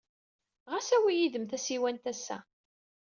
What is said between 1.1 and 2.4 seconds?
yid-m tasiwant ass-a.